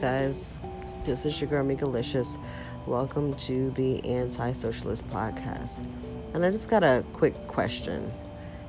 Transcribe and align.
guys. 0.00 0.56
This 1.04 1.26
is 1.26 1.40
your 1.40 1.50
girl 1.50 1.64
Megalicious. 1.64 2.40
Welcome 2.86 3.34
to 3.34 3.70
the 3.72 4.04
Anti 4.04 4.52
Socialist 4.52 5.08
Podcast. 5.10 5.84
And 6.34 6.44
I 6.44 6.52
just 6.52 6.68
got 6.68 6.84
a 6.84 7.04
quick 7.14 7.48
question 7.48 8.12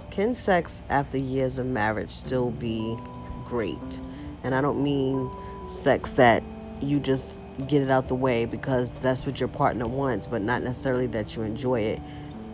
Can 0.09 0.33
sex 0.33 0.81
after 0.89 1.19
years 1.19 1.59
of 1.59 1.67
marriage 1.67 2.09
still 2.09 2.49
be 2.49 2.97
great? 3.45 4.01
And 4.43 4.55
I 4.55 4.61
don't 4.61 4.81
mean 4.81 5.29
sex 5.69 6.13
that 6.13 6.41
you 6.81 6.99
just 6.99 7.39
get 7.67 7.83
it 7.83 7.91
out 7.91 8.07
the 8.07 8.15
way 8.15 8.45
because 8.45 8.97
that's 8.99 9.27
what 9.27 9.39
your 9.39 9.49
partner 9.49 9.87
wants, 9.87 10.25
but 10.25 10.41
not 10.41 10.63
necessarily 10.63 11.05
that 11.07 11.35
you 11.35 11.43
enjoy 11.43 11.81
it. 11.81 12.01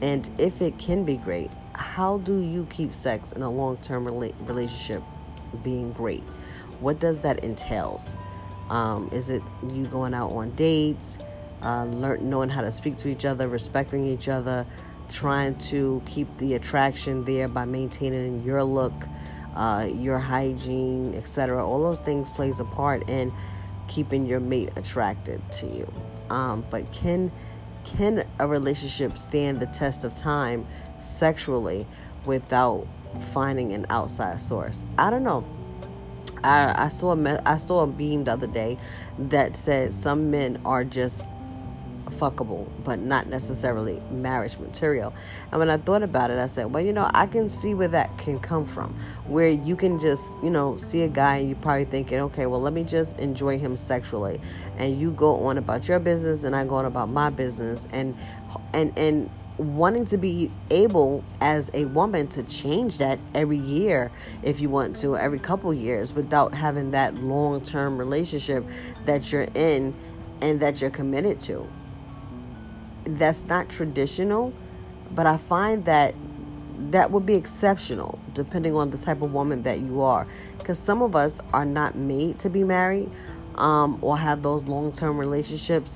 And 0.02 0.30
if 0.38 0.62
it 0.62 0.78
can 0.80 1.06
be 1.06 1.16
great, 1.16 1.50
how 1.76 2.18
do 2.18 2.40
you 2.40 2.68
keep 2.70 2.94
sex 2.94 3.32
in 3.32 3.42
a 3.42 3.50
long 3.50 3.78
term 3.78 4.06
rela- 4.06 4.34
relationship 4.46 5.02
being 5.64 5.94
great? 5.94 6.24
What 6.82 7.00
does 7.00 7.22
that 7.22 7.42
entails? 7.42 8.18
Um, 8.70 9.10
is 9.12 9.30
it 9.30 9.44
you 9.70 9.86
going 9.86 10.14
out 10.14 10.32
on 10.32 10.52
dates, 10.52 11.18
uh, 11.62 11.86
learn, 11.86 12.30
knowing 12.30 12.50
how 12.50 12.62
to 12.62 12.72
speak 12.72 12.98
to 12.98 13.10
each 13.10 13.26
other, 13.26 13.48
respecting 13.48 14.08
each 14.08 14.28
other, 14.28 14.66
trying 15.10 15.56
to 15.56 16.02
keep 16.06 16.36
the 16.38 16.56
attraction 16.56 17.24
there 17.26 17.48
by 17.48 17.66
maintaining 17.66 18.44
your 18.44 18.64
look, 18.64 18.94
uh, 19.56 19.88
your 19.94 20.20
hygiene, 20.20 21.14
etc. 21.16 21.66
All 21.66 21.82
those 21.82 22.00
things 22.00 22.32
plays 22.32 22.60
a 22.60 22.66
part 22.66 23.10
in 23.10 23.32
keeping 23.88 24.26
your 24.26 24.40
mate 24.40 24.70
attracted 24.76 25.42
to 25.54 25.68
you. 25.68 25.94
Um, 26.30 26.66
but 26.70 26.92
can 26.92 27.32
can 27.84 28.26
a 28.40 28.48
relationship 28.48 29.16
stand 29.18 29.60
the 29.60 29.68
test 29.68 30.04
of 30.04 30.16
time 30.16 30.66
sexually 31.00 31.86
without 32.26 32.88
finding 33.32 33.74
an 33.74 33.86
outside 33.90 34.42
source? 34.42 34.84
I 34.98 35.12
don't 35.12 35.24
know. 35.24 35.46
I, 36.46 36.86
I 36.86 36.90
saw 36.90 37.12
a 37.12 37.16
me- 37.16 37.40
I 37.46 37.58
saw 37.58 37.82
a 37.82 37.88
beam 37.88 38.24
the 38.26 38.34
other 38.34 38.48
day 38.48 38.78
that 39.18 39.58
said 39.58 39.94
some 39.94 40.32
men 40.32 40.62
are 40.66 40.84
just 40.84 41.26
fuckable, 42.12 42.68
but 42.84 43.00
not 43.00 43.28
necessarily 43.28 44.02
marriage 44.12 44.58
material. 44.58 45.14
And 45.52 45.60
when 45.60 45.70
I 45.70 45.78
thought 45.78 46.04
about 46.04 46.32
it, 46.32 46.38
I 46.38 46.48
said, 46.48 46.72
well, 46.72 46.84
you 46.84 46.94
know, 46.94 47.10
I 47.14 47.26
can 47.26 47.50
see 47.50 47.74
where 47.74 47.88
that 47.90 48.18
can 48.18 48.40
come 48.40 48.66
from. 48.66 48.96
Where 49.28 49.50
you 49.50 49.76
can 49.76 50.00
just, 50.00 50.24
you 50.44 50.50
know, 50.50 50.78
see 50.78 51.02
a 51.02 51.08
guy 51.08 51.38
and 51.38 51.50
you're 51.50 51.58
probably 51.60 51.86
thinking, 51.86 52.20
okay, 52.22 52.46
well, 52.46 52.62
let 52.62 52.74
me 52.74 52.84
just 52.84 53.20
enjoy 53.20 53.58
him 53.58 53.78
sexually. 53.78 54.40
And 54.78 55.00
you 55.00 55.12
go 55.12 55.46
on 55.46 55.58
about 55.58 55.88
your 55.88 56.00
business 56.00 56.44
and 56.44 56.56
I 56.56 56.66
go 56.66 56.76
on 56.76 56.86
about 56.86 57.10
my 57.10 57.30
business. 57.30 57.88
And, 57.92 58.18
and, 58.74 58.98
and, 58.98 59.30
wanting 59.58 60.06
to 60.06 60.18
be 60.18 60.52
able 60.70 61.24
as 61.40 61.72
a 61.74 61.86
woman 61.86 62.28
to 62.28 62.44
change 62.44 62.98
that 62.98 63.18
every 63.34 63.58
year 63.58 64.12
if 64.44 64.60
you 64.60 64.70
want 64.70 64.96
to 64.96 65.16
every 65.18 65.40
couple 65.40 65.74
years 65.74 66.14
without 66.14 66.54
having 66.54 66.92
that 66.92 67.16
long-term 67.16 67.98
relationship 67.98 68.66
that 69.06 69.32
you're 69.32 69.48
in 69.56 69.94
and 70.42 70.60
that 70.60 70.82
you're 70.82 70.90
committed 70.90 71.40
to 71.40 71.66
that's 73.06 73.46
not 73.46 73.70
traditional, 73.70 74.54
but 75.12 75.26
I 75.26 75.38
find 75.38 75.86
that 75.86 76.16
that 76.92 77.12
would 77.12 77.26
be 77.26 77.36
exceptional 77.36 78.20
depending 78.34 78.76
on 78.76 78.92
the 78.92 78.98
type 78.98 79.22
of 79.22 79.34
woman 79.34 79.64
that 79.64 79.80
you 79.80 80.02
are. 80.02 80.28
Because 80.58 80.78
some 80.80 81.02
of 81.02 81.16
us 81.16 81.40
are 81.54 81.66
not 81.66 81.96
made 81.96 82.40
to 82.40 82.50
be 82.50 82.64
married 82.64 83.10
um, 83.56 84.00
or 84.02 84.18
have 84.18 84.44
those 84.44 84.66
long 84.66 84.92
term 84.92 85.18
relationships. 85.18 85.96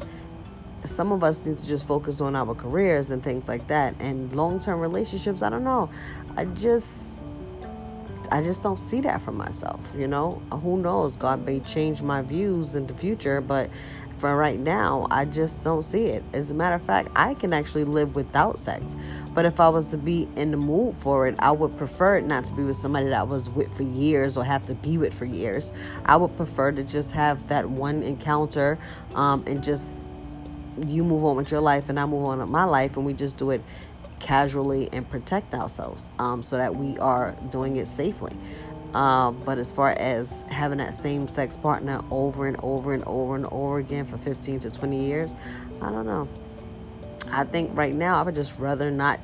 Some 0.86 1.12
of 1.12 1.24
us 1.24 1.46
need 1.46 1.58
to 1.58 1.68
just 1.68 1.88
focus 1.88 2.22
on 2.22 2.36
our 2.36 2.56
careers 2.56 3.12
and 3.12 3.24
things 3.24 3.48
like 3.48 3.68
that. 3.68 3.96
And 4.00 4.34
long 4.34 4.60
term 4.60 4.80
relationships, 4.80 5.42
I 5.42 5.50
don't 5.50 5.64
know. 5.64 5.90
I 6.38 6.46
just. 6.46 7.12
I 8.32 8.44
just 8.44 8.62
don't 8.62 8.78
see 8.78 9.02
that 9.02 9.24
for 9.24 9.32
myself, 9.32 9.80
you 9.98 10.08
know. 10.08 10.40
Who 10.52 10.78
knows? 10.78 11.16
God 11.16 11.44
may 11.48 11.62
change 11.62 12.04
my 12.04 12.22
views 12.22 12.76
in 12.76 12.86
the 12.86 12.94
future, 12.94 13.42
but 13.42 13.72
for 14.20 14.36
right 14.36 14.60
now, 14.60 15.08
I 15.10 15.26
just 15.26 15.64
don't 15.64 15.84
see 15.84 16.06
it. 16.06 16.24
As 16.34 16.52
a 16.52 16.54
matter 16.54 16.76
of 16.76 16.82
fact, 16.82 17.10
I 17.16 17.34
can 17.34 17.54
actually 17.54 17.86
live 17.86 18.16
without 18.16 18.60
sex. 18.60 18.96
But 19.34 19.46
if 19.46 19.60
I 19.60 19.70
was 19.70 19.88
to 19.90 19.98
be 19.98 20.28
in 20.36 20.52
the 20.52 20.58
mood 20.58 20.98
for 21.00 21.28
it, 21.28 21.36
I 21.40 21.52
would 21.52 21.78
prefer 21.78 22.18
it 22.18 22.26
not 22.26 22.44
to 22.46 22.54
be 22.54 22.64
with 22.64 22.76
somebody 22.76 23.06
that 23.06 23.18
I 23.18 23.24
was 23.24 23.50
with 23.50 23.76
for 23.76 23.84
years 23.84 24.36
or 24.36 24.44
have 24.44 24.66
to 24.66 24.76
be 24.76 24.98
with 24.98 25.14
for 25.14 25.26
years. 25.26 25.72
I 26.06 26.18
would 26.18 26.36
prefer 26.36 26.72
to 26.74 26.84
just 26.84 27.14
have 27.14 27.48
that 27.48 27.70
one 27.70 28.04
encounter 28.04 28.78
um, 29.16 29.44
and 29.48 29.64
just 29.64 30.06
you 30.86 31.04
move 31.04 31.24
on 31.26 31.36
with 31.36 31.52
your 31.52 31.62
life 31.62 31.90
and 31.90 32.00
I 32.00 32.06
move 32.06 32.26
on 32.26 32.40
with 32.40 32.50
my 32.50 32.64
life 32.64 32.98
and 32.98 33.06
we 33.06 33.14
just 33.14 33.38
do 33.38 33.52
it 33.52 33.62
casually 34.20 34.90
and 34.92 35.10
protect 35.10 35.54
ourselves 35.54 36.10
um, 36.20 36.44
so 36.44 36.58
that 36.58 36.76
we 36.76 36.98
are 37.00 37.36
doing 37.52 37.78
it 37.78 37.88
safely. 37.88 38.36
Um, 38.94 39.42
but 39.46 39.60
as 39.60 39.72
far 39.72 39.92
as 39.92 40.44
having 40.50 40.80
that 40.80 40.96
same 40.96 41.28
sex 41.28 41.56
partner 41.56 42.04
over 42.10 42.48
and 42.48 42.58
over 42.64 42.94
and 42.94 43.04
over 43.06 43.36
and 43.36 43.46
over 43.48 43.78
again 43.78 44.06
for 44.08 44.18
15 44.18 44.60
to 44.62 44.72
20 44.72 45.06
years, 45.06 45.36
I 45.82 45.92
don't 45.92 46.06
know. 46.06 46.28
I 47.32 47.44
think 47.44 47.78
right 47.78 47.94
now 47.94 48.20
I 48.20 48.24
would 48.24 48.36
just 48.36 48.58
rather 48.58 48.90
not 48.90 49.20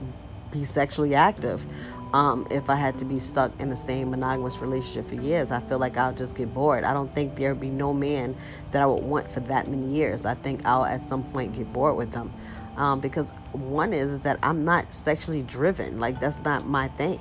be 0.51 0.65
sexually 0.65 1.15
active. 1.15 1.65
Um, 2.15 2.47
if 2.49 2.69
I 2.69 2.75
had 2.75 2.97
to 2.99 3.05
be 3.05 3.19
stuck 3.19 3.51
in 3.59 3.69
the 3.69 3.75
same 3.75 4.11
monogamous 4.11 4.59
relationship 4.59 5.09
for 5.09 5.15
years, 5.15 5.51
I 5.51 5.59
feel 5.59 5.79
like 5.79 5.97
I'll 5.97 6.13
just 6.13 6.33
get 6.33 6.53
bored. 6.53 6.85
I 6.85 6.93
don't 6.93 7.13
think 7.13 7.35
there'd 7.35 7.59
be 7.59 7.69
no 7.69 7.93
man 7.93 8.37
that 8.71 8.81
I 8.81 8.85
would 8.85 9.03
want 9.03 9.29
for 9.29 9.41
that 9.41 9.67
many 9.67 9.93
years. 9.93 10.25
I 10.25 10.33
think 10.35 10.65
I'll 10.65 10.85
at 10.85 11.03
some 11.03 11.23
point 11.23 11.57
get 11.57 11.73
bored 11.73 11.97
with 11.97 12.11
them. 12.13 12.31
Um, 12.77 13.01
because 13.01 13.31
one 13.51 13.91
is, 13.91 14.11
is 14.11 14.19
that 14.21 14.39
I'm 14.41 14.63
not 14.63 14.93
sexually 14.93 15.41
driven. 15.41 15.99
Like, 15.99 16.21
that's 16.21 16.39
not 16.39 16.65
my 16.65 16.87
thing 16.87 17.19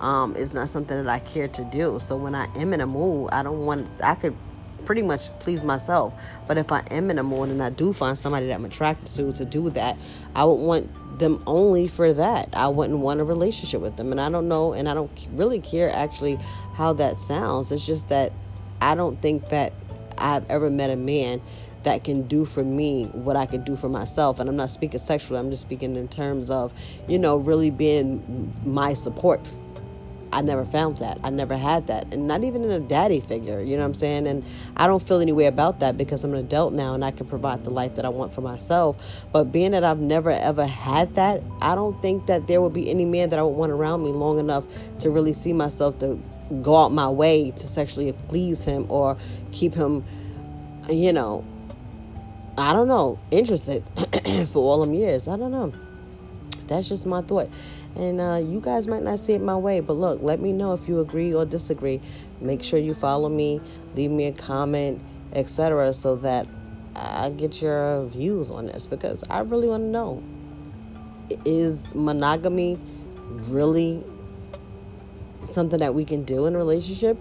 um, 0.00 0.34
is 0.34 0.52
not 0.52 0.68
something 0.68 0.96
that 0.96 1.08
I 1.08 1.20
care 1.20 1.46
to 1.46 1.62
do. 1.66 2.00
So 2.00 2.16
when 2.16 2.34
I 2.34 2.52
am 2.56 2.74
in 2.74 2.80
a 2.80 2.86
mood, 2.86 3.30
I 3.30 3.44
don't 3.44 3.64
want, 3.64 3.88
I 4.02 4.16
could 4.16 4.34
pretty 4.84 5.02
much 5.02 5.30
please 5.38 5.62
myself. 5.62 6.14
But 6.48 6.58
if 6.58 6.72
I 6.72 6.80
am 6.90 7.10
in 7.10 7.20
a 7.20 7.22
mood 7.22 7.50
and 7.50 7.62
I 7.62 7.70
do 7.70 7.92
find 7.92 8.18
somebody 8.18 8.48
that 8.48 8.54
I'm 8.54 8.64
attracted 8.64 9.06
to 9.14 9.32
to 9.34 9.44
do 9.44 9.70
that, 9.70 9.96
I 10.34 10.44
would 10.44 10.54
want 10.54 10.90
them 11.18 11.42
only 11.46 11.88
for 11.88 12.12
that. 12.12 12.48
I 12.52 12.68
wouldn't 12.68 12.98
want 12.98 13.20
a 13.20 13.24
relationship 13.24 13.80
with 13.80 13.96
them. 13.96 14.12
And 14.12 14.20
I 14.20 14.28
don't 14.28 14.48
know, 14.48 14.72
and 14.72 14.88
I 14.88 14.94
don't 14.94 15.10
really 15.32 15.60
care 15.60 15.90
actually 15.90 16.38
how 16.74 16.92
that 16.94 17.20
sounds. 17.20 17.72
It's 17.72 17.86
just 17.86 18.08
that 18.08 18.32
I 18.80 18.94
don't 18.94 19.20
think 19.20 19.48
that 19.50 19.72
I've 20.18 20.48
ever 20.50 20.70
met 20.70 20.90
a 20.90 20.96
man 20.96 21.40
that 21.82 22.04
can 22.04 22.22
do 22.28 22.44
for 22.44 22.62
me 22.62 23.06
what 23.06 23.36
I 23.36 23.46
can 23.46 23.64
do 23.64 23.76
for 23.76 23.88
myself. 23.88 24.38
And 24.38 24.48
I'm 24.48 24.56
not 24.56 24.70
speaking 24.70 24.98
sexually, 24.98 25.38
I'm 25.38 25.50
just 25.50 25.62
speaking 25.62 25.96
in 25.96 26.08
terms 26.08 26.50
of, 26.50 26.72
you 27.08 27.18
know, 27.18 27.36
really 27.36 27.70
being 27.70 28.52
my 28.64 28.94
support 28.94 29.40
I 30.32 30.40
never 30.40 30.64
found 30.64 30.96
that. 30.98 31.18
I 31.22 31.30
never 31.30 31.56
had 31.56 31.86
that. 31.88 32.12
And 32.12 32.26
not 32.26 32.42
even 32.42 32.64
in 32.64 32.70
a 32.70 32.80
daddy 32.80 33.20
figure, 33.20 33.60
you 33.60 33.76
know 33.76 33.82
what 33.82 33.88
I'm 33.88 33.94
saying? 33.94 34.26
And 34.26 34.44
I 34.76 34.86
don't 34.86 35.02
feel 35.02 35.20
any 35.20 35.32
way 35.32 35.46
about 35.46 35.80
that 35.80 35.98
because 35.98 36.24
I'm 36.24 36.32
an 36.32 36.40
adult 36.40 36.72
now 36.72 36.94
and 36.94 37.04
I 37.04 37.10
can 37.10 37.26
provide 37.26 37.64
the 37.64 37.70
life 37.70 37.96
that 37.96 38.04
I 38.06 38.08
want 38.08 38.32
for 38.32 38.40
myself. 38.40 39.22
But 39.30 39.52
being 39.52 39.72
that 39.72 39.84
I've 39.84 40.00
never 40.00 40.30
ever 40.30 40.66
had 40.66 41.14
that, 41.16 41.42
I 41.60 41.74
don't 41.74 42.00
think 42.00 42.26
that 42.26 42.46
there 42.46 42.62
would 42.62 42.72
be 42.72 42.90
any 42.90 43.04
man 43.04 43.28
that 43.28 43.38
I 43.38 43.42
would 43.42 43.56
want 43.56 43.72
around 43.72 44.02
me 44.02 44.10
long 44.10 44.38
enough 44.38 44.64
to 45.00 45.10
really 45.10 45.34
see 45.34 45.52
myself 45.52 45.98
to 45.98 46.18
go 46.62 46.76
out 46.76 46.92
my 46.92 47.08
way 47.08 47.50
to 47.50 47.66
sexually 47.66 48.12
please 48.28 48.64
him 48.64 48.86
or 48.88 49.16
keep 49.52 49.74
him, 49.74 50.04
you 50.88 51.12
know, 51.12 51.44
I 52.56 52.72
don't 52.72 52.88
know, 52.88 53.18
interested 53.30 53.82
for 54.48 54.58
all 54.58 54.80
them 54.80 54.94
years. 54.94 55.28
I 55.28 55.36
don't 55.36 55.50
know. 55.50 55.72
That's 56.66 56.88
just 56.88 57.06
my 57.06 57.22
thought. 57.22 57.50
And 57.96 58.20
uh, 58.20 58.40
you 58.44 58.60
guys 58.60 58.88
might 58.88 59.02
not 59.02 59.18
see 59.18 59.34
it 59.34 59.42
my 59.42 59.56
way, 59.56 59.80
but 59.80 59.94
look, 59.94 60.22
let 60.22 60.40
me 60.40 60.52
know 60.52 60.72
if 60.72 60.88
you 60.88 61.00
agree 61.00 61.34
or 61.34 61.44
disagree. 61.44 62.00
Make 62.40 62.62
sure 62.62 62.78
you 62.78 62.94
follow 62.94 63.28
me, 63.28 63.60
leave 63.94 64.10
me 64.10 64.26
a 64.26 64.32
comment, 64.32 65.00
etc., 65.32 65.92
so 65.92 66.16
that 66.16 66.46
I 66.96 67.30
get 67.30 67.60
your 67.62 68.06
views 68.06 68.50
on 68.50 68.66
this 68.66 68.86
because 68.86 69.24
I 69.28 69.40
really 69.40 69.68
want 69.68 69.82
to 69.84 69.88
know 69.88 70.22
is 71.44 71.94
monogamy 71.94 72.78
really 73.48 74.04
something 75.44 75.78
that 75.78 75.94
we 75.94 76.04
can 76.04 76.24
do 76.24 76.46
in 76.46 76.54
a 76.54 76.58
relationship 76.58 77.20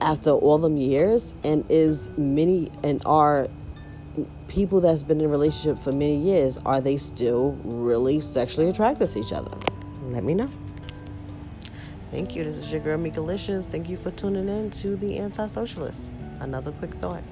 after 0.00 0.30
all 0.30 0.58
them 0.58 0.76
years 0.76 1.34
and 1.44 1.64
is 1.68 2.10
many 2.16 2.70
and 2.82 3.02
are 3.04 3.48
people 4.48 4.80
that's 4.80 5.02
been 5.02 5.20
in 5.20 5.26
a 5.26 5.28
relationship 5.28 5.78
for 5.78 5.92
many 5.92 6.16
years, 6.16 6.58
are 6.58 6.80
they 6.80 6.96
still 6.96 7.52
really 7.64 8.20
sexually 8.20 8.68
attracted 8.68 9.08
to 9.08 9.20
each 9.20 9.32
other? 9.32 9.56
Let 10.04 10.24
me 10.24 10.34
know. 10.34 10.50
Thank 12.10 12.34
you. 12.34 12.42
This 12.42 12.56
is 12.56 12.72
your 12.72 12.80
girl 12.80 12.98
Mika 12.98 13.20
Licious. 13.20 13.66
Thank 13.66 13.88
you 13.88 13.96
for 13.96 14.10
tuning 14.10 14.48
in 14.48 14.70
to 14.72 14.96
the 14.96 15.18
Anti 15.18 15.46
Socialist. 15.46 16.10
Another 16.40 16.72
quick 16.72 16.94
thought. 16.94 17.22